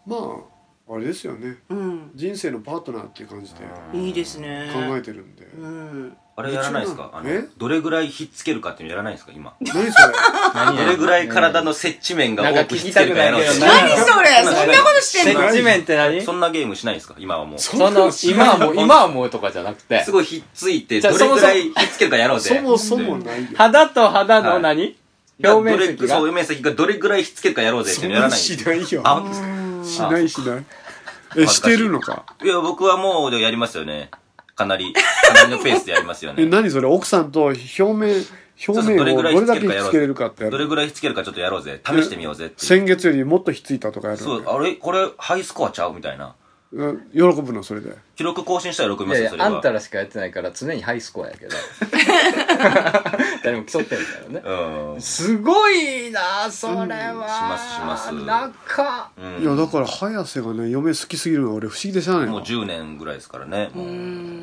[0.07, 0.54] まあ
[0.87, 1.57] あれですよね。
[1.71, 2.11] うん。
[2.15, 3.61] 人生のパートナーっていう感じで
[3.95, 4.01] うん。
[4.03, 4.71] いいですね。
[4.73, 6.17] 考えてるんで、うん。
[6.37, 7.11] あれやらないですか？
[7.15, 9.33] あのえ、どれぐらいひっつけるかっていうのやらないですか？
[9.35, 9.55] 今。
[9.61, 10.15] 何それ？
[10.55, 10.77] 何？
[10.77, 14.43] どれぐらい体の接地面が多くひっつけるかやろう何それ？
[14.43, 15.49] そんなことしてんの？
[15.49, 16.21] 接地面って何？
[16.21, 17.15] そんなゲームしないですか？
[17.19, 17.59] 今はもう。
[17.59, 17.89] その
[18.23, 20.05] 今はもう今はもうとかじゃなくて。
[20.05, 22.57] すごいひっついて、どれぐらいひっつけるかやろうぜ。
[22.57, 24.99] そもそもないよ肌と肌の何？
[25.43, 25.97] 表面積が？
[25.97, 28.39] どれそう、表面積がどれぐらいひっつけるかやろうぜってそいうんのやらない。
[28.39, 29.01] しないよ。
[29.05, 29.64] あ、本当ですか？
[29.85, 30.65] しないしない
[31.37, 32.25] えしてるのか？
[32.43, 34.11] いや、僕はもうやりますよね。
[34.55, 36.45] かなり、 かなりのペースでやりますよね。
[36.45, 36.87] え何それ？
[36.87, 38.25] 奥さんと表面
[38.69, 40.53] 表面をどれだけひっつけれるかってやる？
[40.53, 41.81] どれぐらいひっつけるかちょっとやろうぜ。
[41.85, 42.53] 試してみようぜ。
[42.57, 44.75] 先月よりもっとひっついたとかやるそう、のあれ？
[44.77, 45.93] これ、ハイスコアちゃう？
[45.95, 46.37] みたいな。
[46.75, 47.95] うん喜ぶのそれで。
[48.17, 49.47] 記録更新したら喜びいますよ、それは。
[49.47, 51.53] あんたらしかやってないから常にハイスコアやけど。
[53.45, 54.95] 誰も競ってるからね。
[54.95, 55.01] うん。
[55.01, 58.25] すごいなそれは、しますします。
[58.25, 59.43] なんかうん。
[59.43, 63.71] いやだから早瀬がね嫁好きすぎるのが俺不思議でしゃあないもうの10年ぐらいですからね。
[63.73, 63.85] も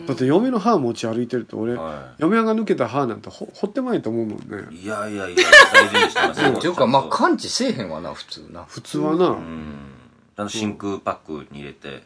[0.05, 4.67] うだって嫁の歯持ち歩いてると俺、は嫁が抜けた歯なんてほ掘ってまいと思うもんね。
[4.71, 6.51] いやいやいや、大事にしてますよ。
[6.51, 8.63] っていうかまあ感知せえへんわな普通な。
[8.63, 9.75] 普通はな、うん。
[10.35, 12.03] ちゃんと真空パックに入れて、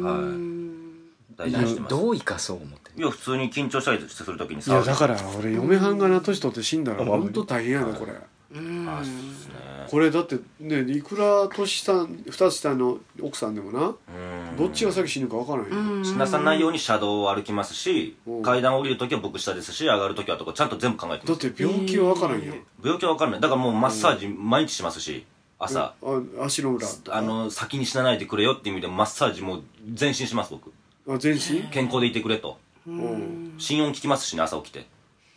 [0.00, 1.36] はい。
[1.36, 1.90] 大事にしてます。
[1.90, 8.12] どう生かそう思っていや、普通に緊張したりするときにいやさ、だから俺嫁はんがな年取って死んだら本当大変やでこれ。
[8.12, 8.16] あ
[8.54, 9.54] そうですね。
[9.90, 14.56] これだってねいくら年下二つ下の奥さんでもなうん。
[14.58, 21.50] どっちが先死ぬか分からんよ、死なさないように車道を歩きますしうん、階段を降りるときは僕下ですし、上がるときはとかちゃんと全部考えてだっます。
[21.50, 23.30] て病気は分からんよ、病気はわかん。
[23.30, 23.40] ない。
[23.40, 25.24] だからもうマッサージ毎日しますし、
[25.64, 25.94] 朝。
[26.02, 29.62] あ足の裏あの、先に死なないでくれよっていう意味でマッサージもう
[29.94, 30.72] 全身します僕。
[31.08, 32.58] あ全身、健康でいてくれと。
[32.86, 34.86] うん、心音聞きますしね、朝起きて。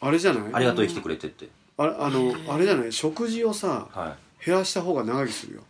[0.02, 0.54] あれじゃない？
[0.54, 1.48] ありがとう生きてくれてって。
[1.78, 2.92] あれあのあれじゃない？
[2.92, 4.46] 食事をさはい。
[4.46, 5.62] 減らした方が長生きするよ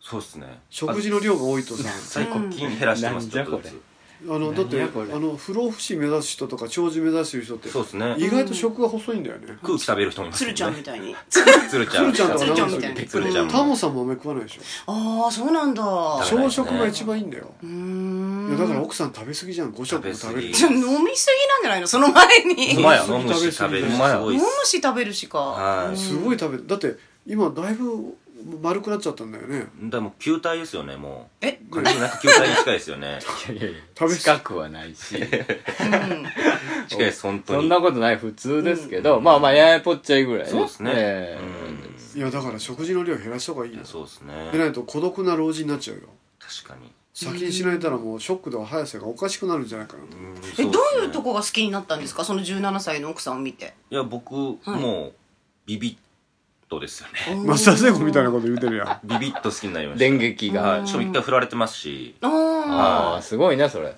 [0.00, 0.60] そうっすね。
[0.70, 3.82] 食事の量が多いとさ最高筋減らしてます、ちょっとずつ。
[4.26, 4.86] あのだってあ
[5.20, 8.16] の不老不死目指す人とか長寿目指してる人ってそうっすね。
[8.18, 10.82] 意外と食が細いんだよね空気食べる人もいます鶴ちゃんみね。
[10.82, 11.14] たいに。
[11.30, 11.40] つ
[11.78, 12.12] るちゃん。
[12.12, 13.52] 鶴ちゃんとか鶴ちゃんみたいな鶴ちゃんも。
[13.52, 15.82] タモさんも豆食わないでしょああ、そうなんだ。
[16.24, 21.86] 朝食が一番いいんだようーんいやだから奥さん食べ過ぎじゃん5食も食べる食べ過ぎじゃあ飲みすぎなんじゃないの？
[21.86, 22.72] その前に。
[22.72, 24.42] 飲むし食べる飲む。
[24.64, 25.38] し食べるしか。
[25.38, 28.16] はいすごい食べるだって今だいぶ
[28.62, 29.66] 丸くなっちゃったんだよね。
[29.82, 31.46] でも球体ですよね、もう。
[31.46, 31.60] え？
[31.70, 33.18] なんか球体に近いですよね。
[33.50, 35.16] いやいやいや食べ近くはないし。
[35.16, 35.28] 近い
[36.98, 37.60] です、本当に。
[37.62, 40.50] そんなことない普通ですけど、まあまあややぽっちゃいぐらいね。
[40.50, 40.92] そうですね。
[40.94, 41.38] え
[42.14, 42.20] うん。
[42.20, 43.80] いやだから食事の量減らした方がいいよ。
[43.84, 44.20] そうです
[44.52, 44.70] でなね。
[44.70, 46.02] いと孤独な老人になっちゃうよ。
[46.38, 46.90] 確かに。
[47.14, 50.16] 先に死なれたらもうショックでは早瀬がおかしくなるんじゃないかなと。
[50.62, 52.24] え、どういうとここが好きになったんですか？
[52.24, 53.74] その17歳の奥さんを見て。
[53.90, 55.12] いや、僕、もう、
[55.66, 55.96] ビビッ
[56.68, 57.44] とですよね。
[57.44, 60.00] マスターセイコみたいなこと言うてるやん ビビッと好きになりました。
[60.00, 60.86] 電撃が、はい。
[60.86, 62.14] しかも一回振られてますし。
[62.22, 62.28] あ
[62.70, 63.92] ああすごいねそれあ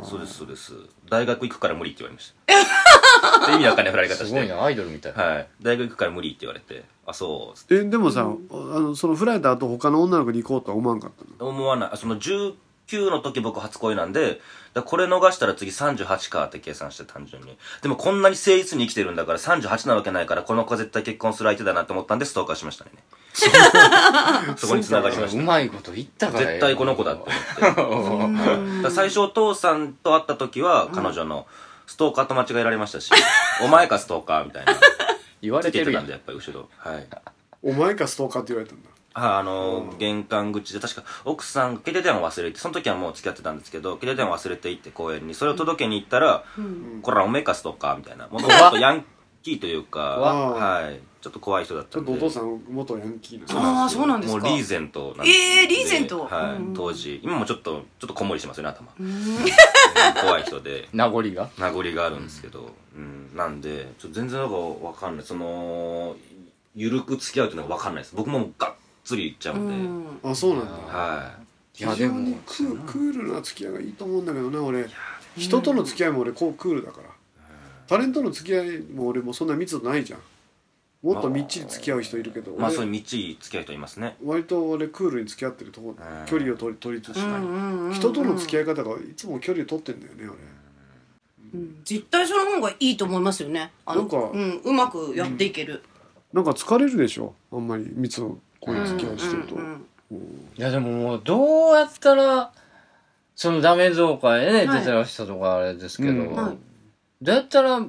[0.00, 0.72] あそうです、そうです。
[1.08, 3.42] 大学行くから無理って言われました。
[3.42, 4.24] って意味わかんない振られ方して。
[4.26, 5.48] すごいなアイドルみたいはい。
[5.60, 6.84] 大学行くから無理って言われて。
[7.06, 11.30] あ、そうつっえでもさ、あのその振られた後他の女の子に行こうとは思わんかったの？
[11.36, 11.42] て。
[11.42, 11.90] 思わない。
[11.92, 12.54] あその19
[12.96, 14.40] 29の時僕初恋なんで、
[14.84, 17.56] これ逃したら次38かって計算して単純に。
[17.82, 22.90] でもこんなに誠実に生きてるんだから38なわけないから、この子は絶対結婚する相手だなって思ったんでストーカーしましたね。
[24.56, 25.40] そこに繋がりました。
[25.40, 28.28] うまいこと言ったから絶対この子だって思
[28.80, 28.90] って。
[28.90, 31.46] 最初お父さんと会った時は、彼女の
[31.86, 33.10] ストーカーと間違えられましたし、
[33.62, 34.74] お前かストーカーみたいな。
[35.40, 36.68] 言われてるやんつけてたんで、やっぱり後ろ。
[36.78, 37.08] はい。
[37.62, 46.44] お前かストーカーって言われたんだはい、あのー玄関口で確か奥さんが携帯電話忘れてその時はもう付き合ってたんですけど携帯電話忘れて行って公園にそれを届けに行ったら
[47.02, 49.04] 「これはおめえかストーカー」みたいなもともとヤン
[49.42, 52.10] キーというかわはいちょっと怖い人だったんで。
[52.10, 54.40] ちょっとお父さん元ヤンキーなああそうなんですか。
[54.40, 55.38] もうリーゼントなんです。
[55.38, 56.24] えーリーゼント。
[56.24, 56.74] はい、うん。
[56.74, 57.20] 当時。
[57.22, 58.90] 今もちょっとちょっとこんもりしてますよね頭。
[60.20, 60.88] 怖い人で。
[60.92, 61.48] 名残が？
[61.58, 65.24] 名残があるんですけど、うん、なんで全然なんかわかんない。
[65.24, 66.16] その
[66.74, 68.16] ゆるく付き合うっていうのがわかんないです。
[68.16, 70.72] 僕もがっつりいっちゃうんで、あそうなんだ。
[70.72, 71.32] は
[71.78, 71.82] い。
[71.82, 72.14] いやでも
[72.46, 74.86] 非常にクークールな付き合いがいいと思うんだけどな俺。
[75.36, 77.08] 人との付き合いも俺こうクールだから。
[77.86, 80.20] タレントの付き合いも俺もそんな密度ないじゃん。
[81.02, 84.16] もっとみっちり付き合う人いるけどまあそういう俺みっちり付き合う人いますね。
[84.24, 85.96] 割と俺クールに付き合ってるとこん。
[86.26, 90.24] 距離を取り取りつつうんうんうん人との付き合い方がいつも距離を取ってんだよね
[91.54, 91.80] うん。
[91.84, 93.72] 絶対その方がいいと思いますよね。
[93.84, 95.82] あのなんかうん、うまくやっていける、
[96.32, 97.34] 俺なんか疲れるでしょ？
[97.50, 99.56] あんまり密度こういう付き合いしてると。
[99.56, 102.52] いやでももうどうやったら
[103.34, 104.80] そのダメ増会でね、はい。
[104.80, 106.34] 出てらしたとかあれですけど、うん。
[106.34, 106.56] はい。
[107.20, 107.80] どうやったら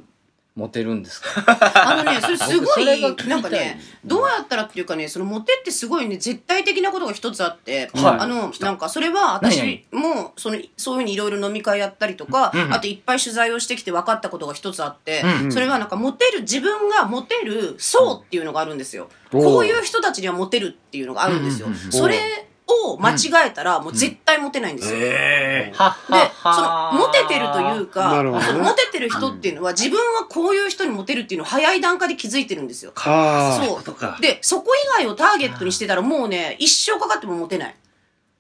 [0.56, 1.44] モテるんですか？
[1.48, 8.20] あのね、それすごいなんかね、どうやったらっていうかね、そのモテってすごいね、絶対的なことが一つあって、はい。
[8.20, 19.10] あの、なんかそれは私も、その、そういうふうにいろいろ飲み会やったりとか、あといっぱい取材をしてきて分かったことが一つあって、それはなんかモテる、自分がモテる層っていうのがあるんですよ。
[19.32, 21.68] おうこういう人たちにはモテるっていうのがあるんですよ。
[21.90, 22.20] それ
[22.68, 25.00] を間違えたら、もう絶対モテないんですよ。
[25.00, 32.94] はで、その、モテてるというか、モテてる人っていうのは、自分はこういう人にモテるっていうのを早い段階で気づいてるんですよ。
[32.96, 33.82] そ
[34.18, 34.22] う。
[34.22, 37.76] で、そこ以外をターゲットにしてたらもうね、一生かかってもモテない。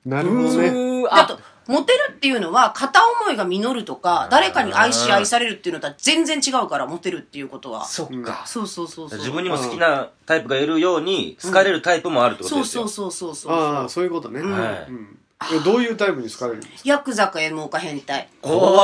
[0.06, 7.86] なるほどねあと、モテるっていうのは、片思いが実るとか、誰かに愛し愛されるっていうのとは全然違うから、モテるっていうことは。
[7.86, 9.20] そっかそうそうそうそう。
[9.20, 13.54] 自分にも好きなタイプがいるように好かれるタイプもあるってことですよ、そうそうそうそうそう。
[13.54, 14.48] ああそういうことねは
[14.88, 15.20] いうん
[15.52, 16.80] えどういうタイプに好かれるんですか？
[16.86, 18.30] ヤクザか M か変態。
[18.44, 18.78] お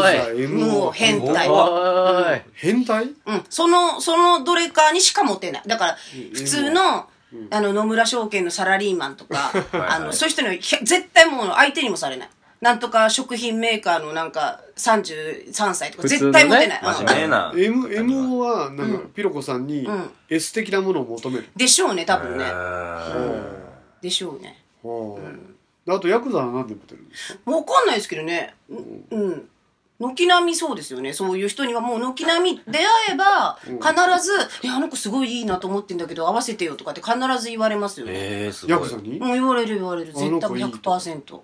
[0.00, 1.48] ーいもう変態。
[1.48, 3.10] おーい変態？
[3.26, 3.44] うん。
[3.50, 5.62] その、そのどれかにしかモテない。
[5.66, 5.96] だから、
[6.32, 7.08] 普通の、
[7.50, 9.52] あの、野村証券のサラリーマンとか、
[9.90, 12.30] あの、そういう人には絶対もう相手にもされない。
[12.60, 16.80] なんとか食品メーカーのなんか33歳とか絶対モテない。
[16.82, 16.94] うん。
[16.94, 17.52] 真面目な。
[17.54, 20.10] M, M はなんかピロコさんにん。
[20.30, 22.44] S 的なものを求める、でしょうね、多分ね。
[22.44, 24.62] うでしょうね。
[24.82, 25.18] は
[25.88, 27.50] ああとヤクザは何でモテるんですか？
[27.50, 28.54] わかんないですけどね。
[28.70, 28.74] う
[29.18, 29.48] ん。
[30.08, 31.12] うん軒並みそうですよね。
[31.12, 33.72] そういう人にはもう軒並み出会えば、必
[34.22, 38.12] ず、え、あの子すごいいいなと思ってんだけど、合わせてよとかって必ず言われますよね。
[38.14, 39.18] えー、すごいヤクザに？
[39.18, 40.12] もう言われる言われる。
[40.12, 41.40] 絶対子いいと100%。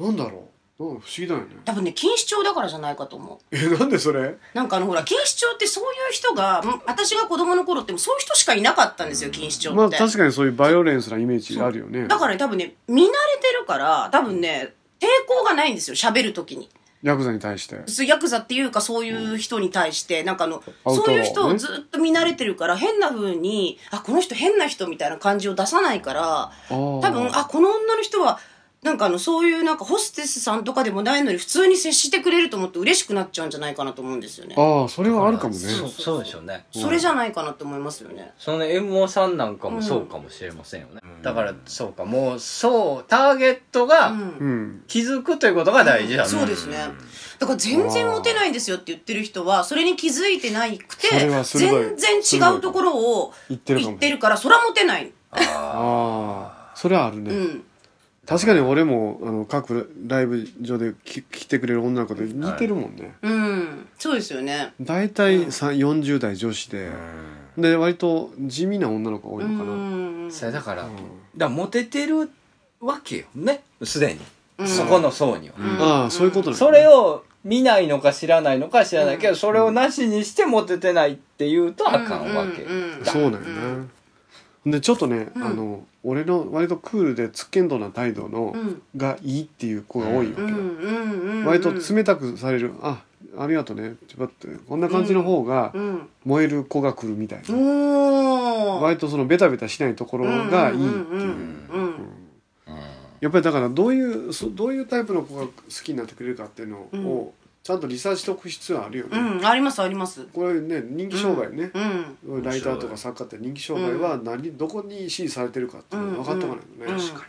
[0.00, 0.48] なんだろ
[0.78, 0.84] う？
[0.84, 3.56] なんか不思議だよね多分ね、錦糸町だからじゃないかと思う。
[3.56, 4.36] えなんでそれ？
[4.52, 9.76] なんかあのほら、錦糸町ってそういう人が、ん私が子供の頃ってもそういう人しかいなかったんですよ、錦糸町って。
[9.76, 16.68] まあ確かにそういうバイオレンスなイメージあるよねだからね、多分ね、見慣れてるから、多分ね、抵抗がないんですよ、喋るときに。
[17.02, 17.82] ヤクザに対して。
[17.86, 28.38] そうヤクザっていうかそういう人に対して、なんかあの、アウトローそういう人をねずっと見慣れてるから、変な風に、あ、この人変な人みたいな感じを出さないから、多多分、あ、この女の人は、
[28.82, 34.56] なんかあの、そういうなんかホステスさんとかでもないのに普通に接してくれると思って嬉しくなっちゃうんじゃないかなと思うんですよね。
[34.58, 38.32] ああそれはあるかもねそうそうでしょうねそれじゃないかなって思いますよね。
[38.38, 44.20] その M さんなんかもそうかもしれませんよね、だからそうかもうそうターゲットうがん。
[44.20, 46.76] うん気づくということが大事だ、そうですね。
[47.38, 55.12] だから全然モテないんですよって言ってる人は、それに気づいてないくて全然違うところを言ってるかも言ってるから、それはモテない。
[55.30, 57.64] ああそれはあるね、うん。
[58.26, 63.88] 確かに俺もあの各ライブ上でき来てくれる女の子で似てるもんね、うん。
[63.98, 64.72] そうですよね。
[64.80, 66.90] 大体さ40代女子で、
[67.58, 69.76] で割と地味な女の子が多いのかな、う
[70.26, 70.30] ん。
[70.30, 70.94] それだから、だか
[71.36, 72.30] らモテてる
[72.80, 73.64] わけよね。
[73.82, 83.88] すでに、そこの層には、ああそういうことなんだそれを見ないのか知らないのか知らないけど、それをなしにしてモテてないって言うとあかんわけ、うんうんそうなんよね、
[84.64, 88.82] でちょっとね、あの俺の割とクールでつっけんどな態度の、ん。
[88.96, 91.44] がいいっていう子が多いわけよ、うんうんうん。
[91.44, 92.72] 割と冷たくされる。
[92.82, 93.02] あ
[93.38, 93.94] ありがとね。
[94.08, 94.48] ちょって。
[94.68, 96.08] こんな感じの方がうん。
[96.24, 98.82] 燃える子が来るみたいな、おー。
[98.82, 101.20] 割とそのベタベタしないところがいいっていう、うん。
[101.20, 101.26] うん。
[101.26, 102.22] うん
[103.22, 105.52] やっぱりだからどういうそどういうタイプの子が好
[105.84, 107.32] きになってくれるかっていうのを
[107.62, 110.26] ちゃんとリサーチしておく必要はあるよね、うんありますあります。
[110.32, 111.70] これね人気商売ね、
[112.24, 117.08] うんライターとか作家って人気商売は何、どこに支持されてるかっていうのが分かっとかないとね、うん。
[117.08, 117.26] 確か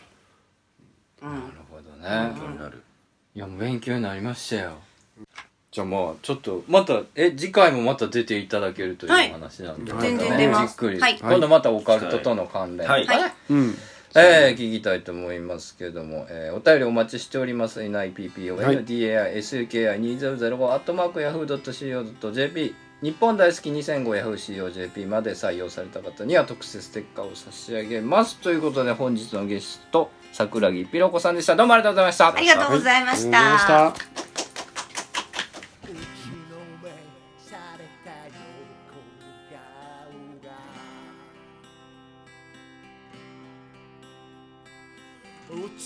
[1.21, 1.29] うん。
[1.29, 2.81] なるほどね、気になる。
[3.35, 4.73] いやもう勉強になりましたよ。
[5.71, 9.31] じゃあまあちょっとまたえ次回もまた出ていただけるというはい。
[9.31, 10.71] 話なんで、全然また出ます。
[10.71, 11.19] じっくり、はい。
[11.19, 13.05] 今度またオカルトとの関連、はい。
[13.05, 13.33] はい。
[13.51, 13.75] うん
[14.15, 17.79] えー、聞きたいと思いますけども、えーお便りお待ちしております。
[17.79, 28.37] はい NIPPONDAISUKI2005 アットマーク Yahoo.co.jp 日本大好き2005 YahooCOJP まで採用された方には特設ステッカーを差し上げます。
[28.37, 31.55] ということで本日のゲスト、桜木ピロコさんでした。
[31.55, 32.27] どうもありがとうございました。
[32.35, 33.49] ありがとうございましありがとう
[33.93, 34.32] ござい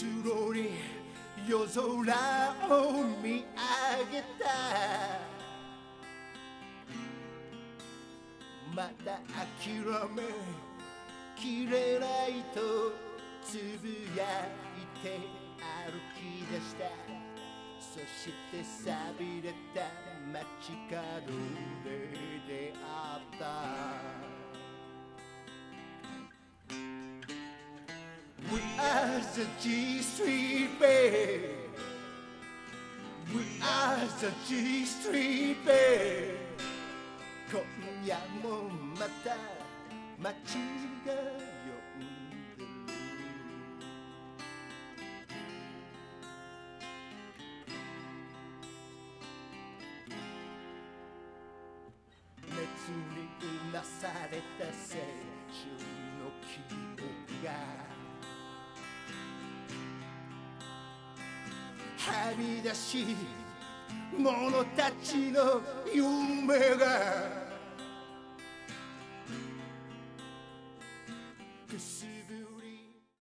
[0.08, 0.70] おつろに
[1.48, 3.44] 夜空を見上
[4.12, 4.46] げた。
[8.74, 9.68] また諦
[10.16, 10.24] め
[11.36, 12.62] きれないと
[13.44, 14.24] つぶや
[14.78, 15.20] いて
[15.60, 16.18] 歩き
[16.52, 16.86] 出した。
[17.80, 18.06] そし
[18.52, 19.82] て錆びれた
[20.32, 20.38] 街
[20.90, 20.96] 角
[21.84, 21.88] で
[22.48, 22.80] 出会
[23.36, 23.44] った。
[29.17, 31.43] are the G Street Band
[33.35, 36.37] We are the G Street Band
[37.51, 37.63] 今
[38.07, 39.37] 夜もまた
[40.19, 40.57] 街
[41.07, 41.46] が
[62.08, 63.06] はみ出し
[64.18, 65.62] 者たちの
[65.94, 67.37] 夢が